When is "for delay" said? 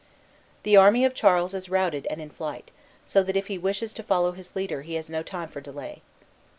5.47-6.01